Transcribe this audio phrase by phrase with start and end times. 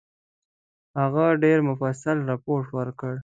[0.99, 3.13] هغه ډېر مفصل رپوټ ورکړ.